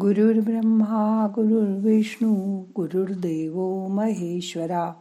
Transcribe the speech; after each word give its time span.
गुरुर्ब्रह्मा 0.00 1.26
गुरुर्विष्णू 1.34 2.60
गुरुर्देव 2.76 3.86
महेश्वरा 3.88 4.92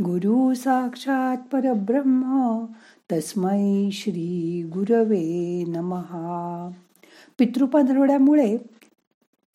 गुरु 0.00 0.54
साक्षात 0.54 1.36
परब्रह्म 1.52 2.64
तस्मै 3.12 3.90
श्री 3.92 4.62
गुरवे 4.74 5.64
नमहा 5.68 6.70
पितृपंधरवड्यामुळे 7.38 8.56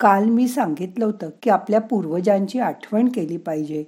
काल 0.00 0.24
मी 0.24 0.48
सांगितलं 0.48 1.04
होतं 1.04 1.30
की 1.42 1.50
आपल्या 1.50 1.80
पूर्वजांची 1.80 2.58
आठवण 2.58 3.08
केली 3.08 3.36
पाहिजे. 3.36 3.84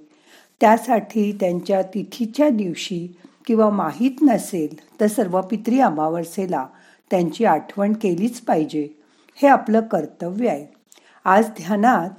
त्यासाठी 0.61 1.31
त्यांच्या 1.39 1.81
तिथीच्या 1.81 2.49
दिवशी 2.49 3.15
किंवा 3.47 3.69
माहीत 3.69 4.21
नसेल 4.21 4.99
तर 5.01 5.07
सर्व 5.07 5.41
पित्री 5.41 5.79
अमावस्येला 5.79 6.67
त्यांची 7.11 7.45
आठवण 7.45 7.93
केलीच 7.93 8.41
पाहिजे. 8.41 8.87
हे 9.35 9.47
आपलं 9.47 9.79
कर्तव्य 9.79 10.49
आहे. 10.49 10.78
आज 11.25 11.49
ध्यानात 11.49 12.09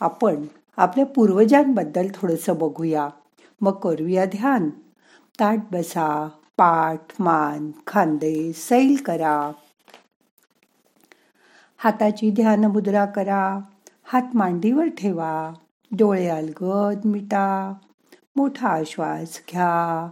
आपण 0.00 0.46
आपल्या 0.76 1.06
पूर्वजांबद्दल 1.06 2.06
थोडंसं 2.14 2.54
बघूया. 2.56 3.08
मग 3.60 3.72
करूया 3.72 4.24
ध्यान. 4.24 4.70
ताट 5.40 5.58
बसा 5.72 6.28
पाठ 6.56 7.00
मान 7.20 7.70
खांदे 7.86 8.52
सैल 8.52 9.02
करा. 9.06 9.52
हाताची 11.78 12.30
ध्यान 12.30 12.64
मुद्रा 12.64 13.04
करा. 13.04 13.58
हात 14.04 14.22
मांडीवर 14.34 14.88
ठेवा. 14.88 15.52
डोळे 15.92 16.28
अलगद 16.28 17.04
मिटा. 17.04 17.74
मोठा 18.36 18.78
श्वास 18.86 19.40
घ्या. 19.52 20.08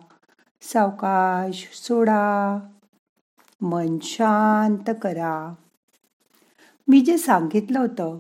सावकाश 0.62 1.68
सोडा. 1.74 2.58
मन 3.62 3.98
शांत 4.02 4.94
करा. 5.02 5.54
मी 6.88 7.00
जे 7.00 7.16
सांगितलं 7.18 7.78
होतं 7.78 8.18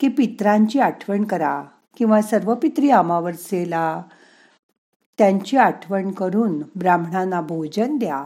की 0.00 0.08
पित्रांची 0.08 0.78
आठवण 0.80 1.24
करा 1.24 1.62
किंवा 1.96 2.20
सर्व 2.22 2.54
पित्री 2.54 2.90
अमावस्येला 2.90 4.02
त्यांची 5.18 5.56
आठवण 5.56 6.10
करून 6.10 6.62
ब्राह्मणांना 6.76 7.40
भोजन 7.40 7.96
द्या. 7.98 8.24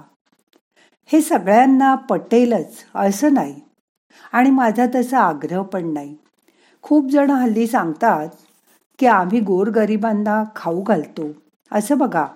हे 1.09 1.21
सगळ्यांना 1.21 1.95
पटेलच 1.95 2.85
असं 2.95 3.35
नाही 3.35 3.61
आणि 4.33 4.51
माझा 4.51 4.87
तसा 4.95 5.19
आग्रह 5.19 5.63
पण 5.63 5.93
नाही. 5.93 6.17
खूप 6.83 7.11
जण 7.11 7.31
हल्ली 7.31 7.67
सांगतात 7.67 8.29
की 8.99 9.07
आम्ही 9.07 9.41
गोरगरिबांना 9.41 10.43
खाऊ 10.57 10.83
घालतो. 10.83 11.31
असं 11.73 11.99
बघा 11.99 12.27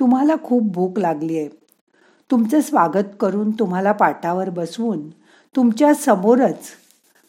तुम्हाला 0.00 0.34
खूप 0.44 0.72
भूक 0.72 0.98
लागली 0.98 1.38
आहे. 1.38 1.48
तुमचं 2.30 2.60
स्वागत 2.60 3.16
करून 3.20 3.50
तुम्हाला 3.50 3.92
पाटावर 3.92 4.50
बसवून 4.50 5.08
तुमच्या 5.54 5.94
समोरच 5.94 6.68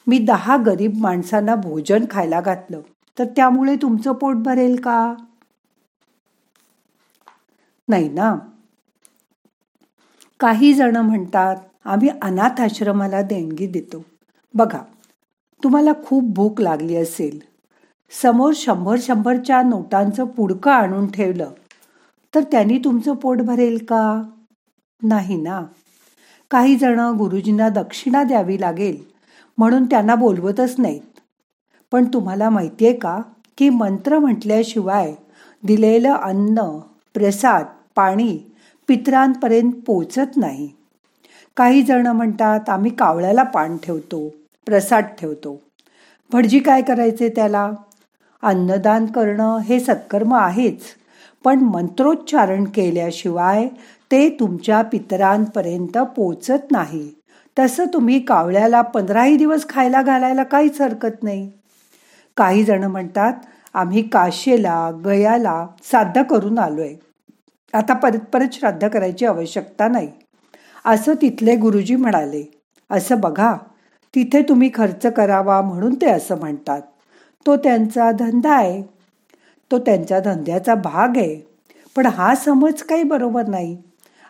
मी 0.07 0.19
दहा 0.19 0.57
गरीब 0.57 0.97
माणसांना 0.97 1.55
भोजन 1.55 2.05
खायला 2.11 2.41
घातलं. 2.41 2.81
तर 3.19 3.25
त्यामुळे 3.25 3.75
तुमचं 3.75 4.11
पोट 4.11 4.35
भरेल 4.35 4.79
का? 4.79 5.13
नाही 7.87 8.09
ना? 8.09 8.35
काही 10.39 10.73
जण 10.73 10.95
म्हणतात 10.97 11.55
आम्ही 11.85 12.09
अनाथ 12.21 12.61
आश्रमाला 12.61 13.21
देणगी 13.21 13.67
देतो. 13.67 14.05
बघा 14.53 14.79
तुम्हाला 15.63 15.91
खूप 16.05 16.23
भूक 16.23 16.61
लागली 16.61 16.95
असेल. 16.95 17.39
समोर 18.11 18.53
शंभर 18.55 18.95
शंभरच्या 19.01 19.61
नोटांचं 19.61 20.25
पुडकं 20.25 20.71
आणून 20.71 21.11
ठेवलं 21.11 21.51
तर 22.35 22.41
त्यांनी 22.41 22.77
तुमचं 22.77 23.15
पोट 23.15 23.37
भरेल 23.37 23.77
का? 23.77 24.23
नाही 25.03 25.41
ना? 25.41 25.61
काही 26.51 26.75
जण 26.75 26.99
गुरुजींना 26.99 27.69
दक्षिणा 27.69 28.23
द्यावी 28.23 28.61
लागेल 28.61 29.16
म्हणून 29.57 29.85
त्यांना 29.85 30.15
बोलवतच 30.15 30.75
नाहीत. 30.77 31.01
पण 31.91 32.05
तुम्हाला 32.05 32.49
माहिती 32.49 32.85
आहे 32.85 32.95
का 32.95 33.21
की 33.57 33.69
मंत्र 33.69 34.19
म्हटल्याशिवाय 34.19 35.13
दिलेलं 35.63 36.13
अन्न 36.13 36.79
प्रसाद 37.13 37.65
पाणी 37.95 38.37
पित्रांपर्यंत 38.87 39.71
पोचत 39.85 40.37
नाही. 40.37 40.69
काही 41.57 41.81
जण 41.81 42.07
म्हणतात 42.07 42.69
आम्ही 42.69 42.91
कावळ्याला 42.91 43.43
पान 43.43 43.77
ठेवतो 43.77 44.29
प्रसाद 44.65 45.03
ठेवतो. 45.19 45.61
भटजी 46.31 46.59
काय 46.59 46.81
करायचे 46.81 47.29
त्याला? 47.29 47.71
अन्नदान 48.41 49.05
करणं 49.05 49.57
हे 49.57 49.79
सत्कर्म 49.79 50.33
आहेच 50.33 50.81
पण 51.43 51.59
मंत्रोच्चारण 51.59 52.63
केल्याशिवाय 52.63 53.67
ते 54.11 54.29
तुमच्या 54.29 54.81
पितरांपर्यंत 54.81 55.97
पोचत 55.97 56.71
नाही. 56.71 57.09
तसं 57.59 57.85
तुम्ही 57.93 58.19
कावळ्याला 58.19 58.81
पंधराही 58.81 59.37
दिवस 59.37 59.69
खायला 59.69 60.01
घालायला 60.01 60.43
काहीच 60.43 60.81
हरकत 60.81 61.23
नाही. 61.23 61.51
काही 62.37 62.63
जण 62.63 62.83
म्हणतात 62.83 63.33
आम्ही 63.73 64.01
काशेला 64.01 64.91
गयाला 65.05 65.67
साध्य 65.83 66.23
करून 66.23 66.59
आलोय. 66.59 66.93
आता 67.73 67.93
परत 67.93 68.19
परत 68.19 68.47
श्राद्ध 68.53 68.87
करायची 68.87 69.25
आवश्यकता 69.25 69.87
नाही. 69.87 70.07
असं 70.85 71.13
तिथले 71.13 71.55
गुरुजी 71.55 71.95
म्हणाले. 71.95 72.43
असं 72.91 73.19
बघा 73.19 73.55
तिथे 74.15 74.41
तुम्ही 74.41 74.71
खर्च 74.73 75.05
करावा 75.05 75.61
म्हणून 75.61 75.95
ते 75.95 76.05
असं 76.05 76.39
म्हणतात. 76.39 76.81
तो 77.45 77.55
त्यांचा 77.55 78.11
धंदा 78.11 78.51
आहे. 78.51 78.83
तो 79.71 79.79
त्यांच्या 79.79 80.19
धंद्याचा 80.19 80.75
भाग 80.75 81.17
आहे. 81.17 81.47
पण 81.95 82.05
हा 82.05 82.35
समज 82.35 82.83
काही 82.83 83.03
बरोबर 83.03 83.45
नाही. 83.47 83.77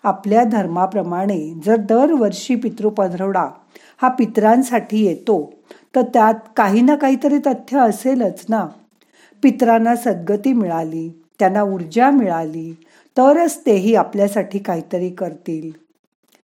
आपल्या 0.04 0.44
धर्माप्रमाणे 0.44 1.54
जर 1.66 1.76
दरवर्षी 1.76 2.56
पितृपंधरवडा 2.56 3.48
हा 4.02 4.08
पित्रांसाठी 4.08 5.06
येतो 5.06 5.54
तर 5.96 6.02
त्यात 6.02 6.34
काही 6.56 6.82
ना 6.82 6.96
काहीतरी 6.96 7.38
तथ्य 7.38 7.80
असेलच 7.80 8.46
ना. 8.50 8.68
पित्रांना 9.44 9.96
सद्गती 9.96 10.54
मिळाली 10.54 11.10
त्यांना 11.40 11.62
ऊर्जा 11.64 12.10
मिळाली 12.10 12.72
तरच 13.18 13.60
तेही 13.66 13.96
आपल्यासाठी 13.96 14.60
काहीतरी 14.60 15.10
करतील. 15.10 15.72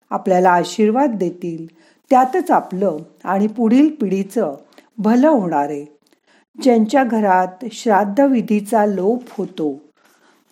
आपल्याला 0.10 0.50
आशीर्वाद 0.50 1.16
देतील 1.16 1.66
त्यातच 2.10 2.52
आपलं 2.52 2.98
आणि 3.24 3.48
पुढील 3.48 3.90
पिढीचं 4.02 4.56
भलं 4.98 5.30
होणार 5.30 5.70
आहे. 5.70 5.86
ज्यांच्या 6.62 7.04
घरात 7.04 7.66
श्राद्धविधीचा 7.72 8.86
लोप 8.86 9.24
होतो 9.38 9.82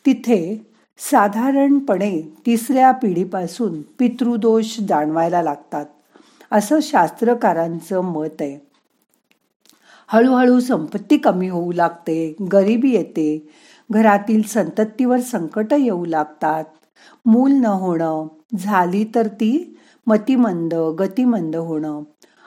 तिथे 0.05 0.70
साधारणपणे 0.99 2.21
तिसऱ्या 2.45 2.91
पिढीपासून 2.91 3.81
पितृदोष 3.99 4.77
जाणवायला 4.79 5.41
लागतात 5.41 5.85
असं 6.51 6.79
शास्त्रकारांचं 6.81 8.01
मत 8.01 8.41
आहे. 8.41 8.57
हळूहळू 10.07 10.59
संपत्ती 10.59 11.17
कमी 11.17 11.49
होऊ 11.49 11.71
लागते 11.71 12.35
गरिबी 12.53 12.91
येते 12.91 13.47
घरातील 13.89 14.41
संततीवर 14.41 15.19
संकट 15.19 15.73
येऊ 15.73 16.05
लागतात 16.05 16.63
मूल 17.25 17.51
न 17.51 17.65
होणं 17.65 18.27
झाली 18.57 19.03
तर 19.15 19.27
ती 19.27 19.77
मतिमंद 20.07 20.73
गतिमंद 20.73 21.55
होणं 21.55 22.01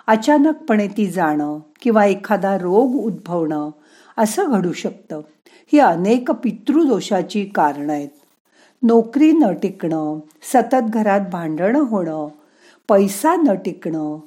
अचानकपणे 0.07 0.87
ती 0.89 1.07
जाणं 1.07 1.59
किंवा 1.83 2.05
एखादा 2.07 2.57
रोग 2.59 2.95
उद्भवणं 2.97 3.71
असं 4.19 4.51
घडू 4.51 4.73
शकतं. 4.73 5.21
ही 5.73 5.79
अनेक 5.79 6.31
पितृदोषाची 6.31 7.45
कारणं 7.45 7.93
आहेत. 7.93 8.09
नोकरी 8.87 9.33
न 9.33 9.45
टिकणं 9.63 10.19
सतत 10.43 10.91
घरात 10.91 11.21
भांडणं 11.33 11.81
होणं 11.81 12.29
पैसा 12.89 13.37
न 13.37 13.55
टिकणं 13.55 14.19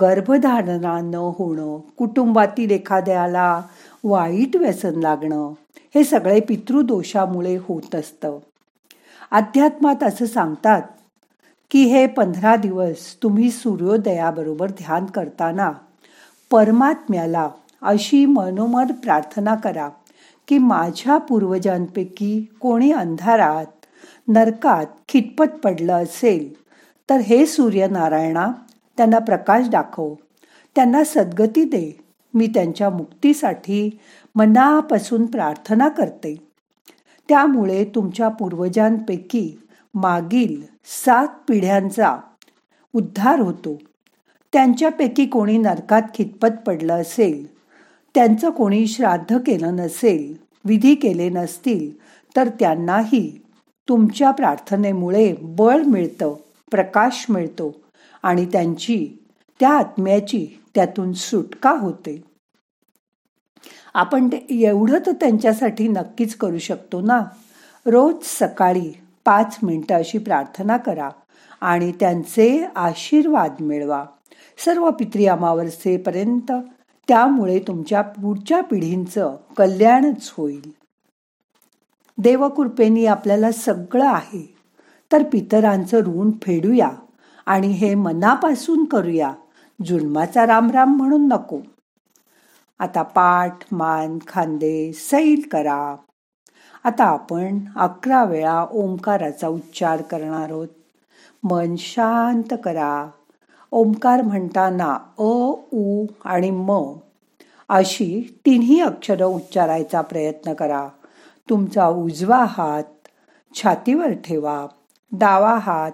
गर्भधारणा 0.00 1.00
न 1.00 1.14
होणं 1.14 1.78
कुटुंबातील 1.96 2.70
एखाद्याला 2.70 3.62
वाईट 4.04 4.56
व्यसन 4.56 5.00
लागणं 5.00 5.52
हे 5.94 6.04
सगळे 6.04 6.40
पितृदोषामुळे 6.40 7.56
होत 7.56 7.94
असतं. 7.94 8.38
अध्यात्मात 9.30 10.02
असं 10.02 10.26
सांगतात 10.26 10.82
की 11.70 11.84
हे 11.84 12.06
पंधरा 12.06 12.56
दिवस 12.56 13.16
तुम्ही 13.22 13.50
सूर्योदयाबरोबर 13.50 14.70
ध्यान 14.70 15.06
करताना 15.06 15.72
परमात्म्याला 16.50 17.48
अशी 17.82 18.26
मनोमन 18.26 18.86
प्रार्थना 18.86 19.54
करा 19.54 19.88
की 20.48 20.58
माझ्या 20.58 21.18
पूर्वजांपैकी 21.18 22.46
कोणी 22.60 22.92
अंधारात 22.92 23.81
नरकात 24.28 24.86
खितपत 25.08 25.58
पडलं 25.64 25.92
असेल 25.92 26.62
तर 27.10 27.16
हे 27.16 27.46
सूर्यनारायणा 27.46 28.52
त्यांना 28.96 29.18
प्रकाश 29.18 29.68
दाखव. 29.68 30.14
त्यांना 30.74 31.04
सद्गती 31.04 31.64
दे. 31.64 32.04
मी 32.34 32.46
त्यांच्या 32.46 32.90
मुक्तीसाठी 32.90 33.98
मनापासून 34.34 35.26
प्रार्थना 35.26 35.88
करते. 35.88 36.36
त्यामुळे 37.28 37.84
तुमच्या 37.84 38.28
पूर्वजांपैकी 38.28 39.58
मागील 39.94 40.62
सात 40.84 41.28
पिढ्यांचा 41.48 42.18
उद्धार 42.92 43.40
होतो. 43.40 43.78
त्यांच्यापैकी 44.52 45.26
कोणी 45.26 45.58
नरकात 45.58 46.02
खितपत 46.14 46.62
पडलं 46.66 47.00
असेल 47.00 47.46
त्यांचं 48.14 48.50
कोणी 48.50 48.86
श्राद्ध 48.86 49.38
केलं 49.38 49.76
नसेल 49.76 50.36
विधी 50.64 50.94
केले 50.94 51.28
नसतील 51.28 51.98
तर 52.36 52.48
त्यांनाही 52.48 53.41
तुमच्या 53.92 54.30
प्रार्थनेमुळे 54.30 55.34
बळ 55.42 55.82
मिळतं 55.82 56.34
प्रकाश 56.70 57.26
मिळतो 57.28 57.74
आणि 58.22 58.46
त्यांची 58.46 59.06
त्या 59.60 59.70
आत्म्याची 59.70 60.46
त्यातून 60.74 61.12
सुटका 61.12 61.70
होते. 61.70 62.22
आपण 63.94 64.28
एवढं 64.50 64.98
तर 65.06 65.12
त्यांच्यासाठी 65.12 65.88
नक्कीच 65.88 66.34
करू 66.34 66.58
शकतो 66.58 67.00
ना? 67.00 67.20
रोज 67.86 68.14
सकाळी 68.22 68.92
पाच 69.24 69.58
मिनिटं 69.62 69.94
अशी 69.94 70.18
प्रार्थना 70.18 70.76
करा 70.76 71.08
आणि 71.60 71.92
त्यांचे 72.00 72.66
आशीर्वाद 72.76 73.54
मिळवा. 73.60 74.04
सर्व 74.64 74.90
पित्री 74.90 75.26
अमावस्येपर्यंत 75.26 76.52
त्यामुळे 77.08 77.58
तुमच्या 77.58 78.02
पुढच्या 78.02 78.60
पिढींचं 78.60 79.36
कल्याणच 79.56 80.32
होईल. 80.36 80.81
देवकृपेनी 82.18 83.06
आपल्याला 83.06 83.52
सगळं 83.52 84.06
आहे. 84.06 84.54
तर 85.12 85.22
पितरांचं 85.22 85.98
ऋण 85.98 86.30
फेडूया 86.42 86.90
आणि 87.46 87.66
हे 87.66 87.94
मनापासून 87.94 88.84
करूया. 88.84 89.32
जुन्माचा 89.86 90.46
रामराम 90.46 90.96
म्हणून 90.96 91.28
नको. 91.28 91.60
आता 92.78 93.02
पाठ 93.02 93.58
मान 93.72 94.18
खांदे 94.28 94.92
सैल 94.92 95.40
करा. 95.52 95.96
आता 96.84 97.04
आपण 97.04 97.58
अकरा 97.76 98.24
वेळा 98.24 98.66
ओंकाराचा 98.72 99.48
उच्चार 99.48 100.02
करणार 100.02 100.50
आहोत. 100.50 100.68
मन 101.42 101.74
शांत 101.78 102.54
करा. 102.64 103.08
ओंकार 103.70 104.22
म्हणताना 104.22 104.98
अ 105.18 105.50
उ 105.72 106.06
आणि 106.24 106.50
म 106.50 106.92
अशी 107.68 108.38
तिन्ही 108.46 108.80
अक्षरं 108.80 109.24
उच्चारायचा 109.24 110.00
प्रयत्न 110.00 110.52
करा. 110.52 110.88
तुमचा 111.52 111.86
उजवा 111.88 112.44
हात 112.48 112.84
छातीवर 113.54 114.12
ठेवा. 114.12 114.66
डावा 115.12 115.54
हात 115.54 115.92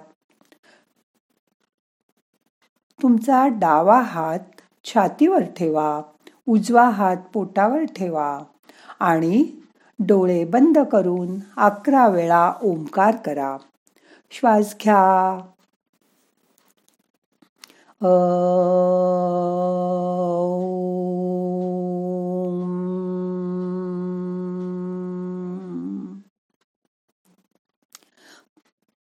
तुमचा 3.03 3.47
डावा 3.47 4.01
हात 4.01 4.39
छातीवर 4.85 5.43
ठेवा. 5.43 6.01
उजवा 6.49 6.89
हात 6.89 7.17
पोटावर 7.33 7.85
ठेवा 7.85 8.39
आणि 9.01 9.61
डोळे 9.99 10.45
बंद 10.45 10.79
करून 10.79 11.39
अकरा 11.57 12.09
वेळा 12.09 12.53
ओंकार 12.63 13.17
करा. 13.17 13.57
श्वास 14.31 14.75
घ्या. 14.83 15.39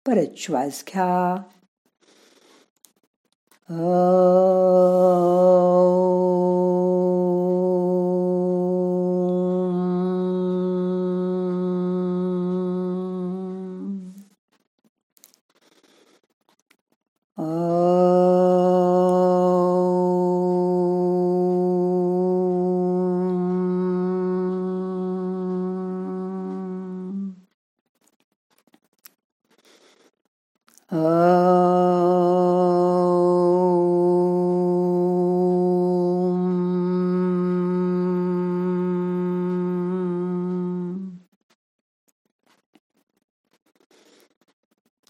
परत 0.07 0.38
श्वास 0.38 0.83
घ्या. 0.88 1.38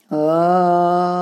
Oh. 0.09 1.16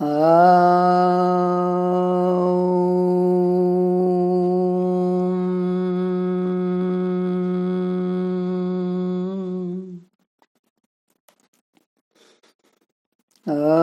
Um. 0.00 0.06
Ah. 13.46 13.80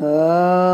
Uh... 0.00 0.67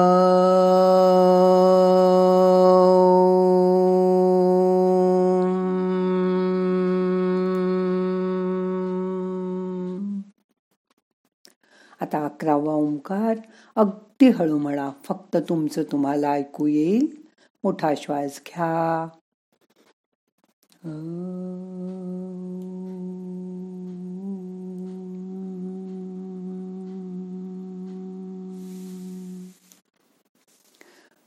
आता 12.01 12.25
अकरावा 12.25 12.75
ओंकार 12.75 13.37
अगदी 13.77 14.29
हळू 14.29 14.59
म्हणा 14.59 14.91
फक्त 15.05 15.37
तुमचं 15.37 15.83
तुम्हाला 15.83 16.31
ऐकू 16.31 16.67
येईल. 16.67 17.25
मोठा 17.65 17.93
श्वास 17.97 18.41
घ्या. 18.47 19.09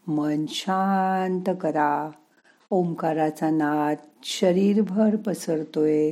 मन 0.08 0.46
शांत 0.50 1.54
करा. 1.62 2.10
ओंकाराचा 2.70 3.50
नाद 3.50 3.98
शरीरभर 4.24 5.16
पसरतोय. 5.16 6.12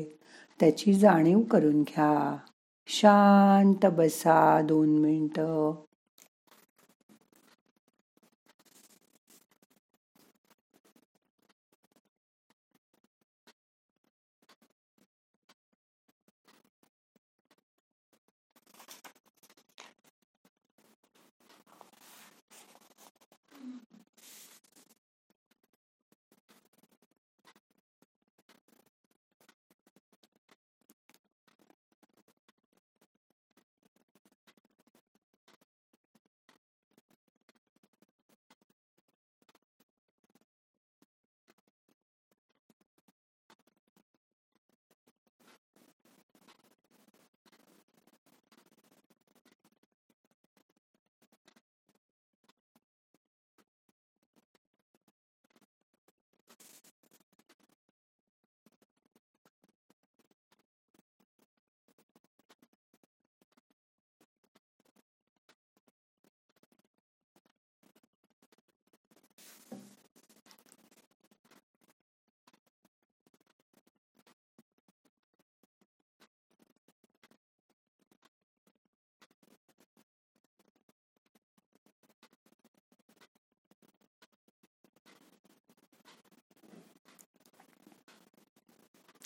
त्याची 0.60 0.94
जाणीव 0.94 1.40
करून 1.42 1.82
घ्या. 1.82 2.38
शांत 2.88 3.86
बसा 3.86 4.62
दोन 4.62 4.90
मिनटं. 4.90 5.85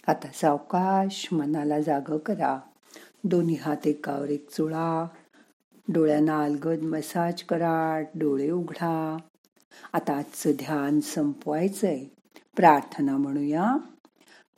आता 0.10 0.28
सावकाश 0.34 1.30
मनाला 1.32 1.80
जाग 1.80 2.18
करा. 2.18 2.60
दोन्ही 3.24 3.56
हात 3.56 3.88
एकावर 3.88 4.30
एक 4.30 4.50
चुळा. 4.50 5.08
डोळ्यांना 5.88 6.40
अलगद 6.40 6.82
मसाज 6.82 7.44
करा. 7.44 8.02
डोळे 8.16 8.52
उघडा. 8.52 9.18
आता 9.94 10.18
आजचं 10.18 10.52
ध्यान 10.52 11.00
संपवायचंय. 11.00 12.06
प्रार्थना 12.56 13.18
म्हणूया. 13.18 13.76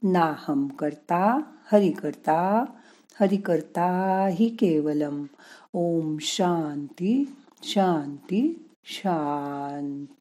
नाहम 0.03 0.67
करता 0.67 1.41
हरि 1.71 1.91
करता 1.91 2.65
हरि 3.19 3.37
करता 3.37 4.27
हि 4.31 4.49
केवलम. 4.49 5.23
ओम 5.73 6.17
शांती 6.21 7.35
शांती 7.63 8.69
शांती. 8.85 10.20